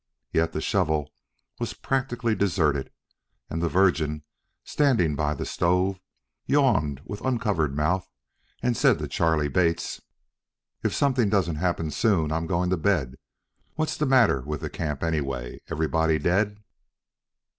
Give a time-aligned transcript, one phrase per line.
[0.33, 1.11] Yet the Shovel
[1.59, 2.91] was practically deserted,
[3.51, 4.23] and the Virgin,
[4.63, 5.99] standing by the stove,
[6.47, 8.09] yawned with uncovered mouth
[8.63, 10.01] and said to Charley Bates:
[10.81, 13.17] "If something don't happen soon, I'm gin' to bed.
[13.75, 15.61] What's the matter with the camp, anyway?
[15.69, 16.57] Everybody dead?"